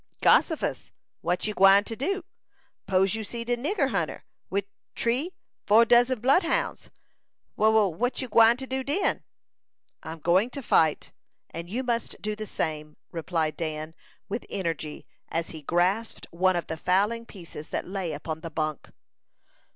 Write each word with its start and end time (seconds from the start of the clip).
"Gossifus! 0.19 0.89
What 1.21 1.45
you 1.45 1.53
gwine 1.53 1.83
to 1.83 1.95
do? 1.95 2.23
'Pose 2.87 3.13
you 3.13 3.23
see 3.23 3.43
de 3.43 3.55
nigger 3.55 3.91
hunter, 3.91 4.25
wid 4.49 4.65
tree, 4.95 5.31
four 5.67 5.85
dozen 5.85 6.19
bloodhounds: 6.21 6.89
wha 7.55 7.69
wha 7.69 7.87
what 7.87 8.19
you 8.19 8.27
gwine 8.27 8.57
to 8.57 8.65
do 8.65 8.83
den?" 8.83 9.23
"I'm 10.01 10.17
going 10.17 10.49
to 10.57 10.63
fight! 10.63 11.11
And 11.51 11.69
you 11.69 11.83
must 11.83 12.19
do 12.19 12.35
the 12.35 12.47
same!" 12.47 12.97
replied 13.11 13.55
Dan, 13.55 13.93
with 14.27 14.43
energy, 14.49 15.05
as 15.29 15.51
he 15.51 15.61
grasped 15.61 16.25
one 16.31 16.55
of 16.55 16.65
the 16.65 16.77
fowling 16.77 17.27
pieces 17.27 17.69
that 17.69 17.85
lay 17.87 18.11
upon 18.11 18.41
the 18.41 18.49
bunk. 18.49 18.89